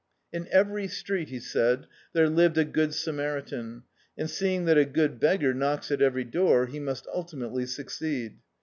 In 0.33 0.47
every 0.51 0.87
street, 0.87 1.29
be 1.29 1.37
said, 1.39 1.85
there 2.13 2.27
lived 2.27 2.57
a 2.57 2.65
good 2.65 2.89
Samari 2.89 3.45
tan, 3.45 3.83
and 4.17 4.27
seeing 4.31 4.65
that 4.65 4.75
a 4.75 4.83
good 4.83 5.19
beggar 5.19 5.53
knocks 5.53 5.91
at 5.91 6.01
every 6.01 6.23
door, 6.23 6.65
he 6.65 6.79
must 6.79 7.05
ultimately 7.13 7.67
succeed. 7.67 8.39